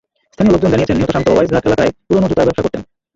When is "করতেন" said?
2.65-2.81